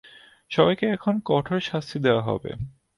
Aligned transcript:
সবাইকে 0.51 0.85
এখন 0.87 1.15
কঠোর 1.25 1.59
শাস্তি 1.61 1.97
দেওয়া 1.99 2.23
হবে। 2.23 2.51